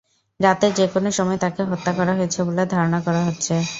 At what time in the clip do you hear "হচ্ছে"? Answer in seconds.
3.27-3.53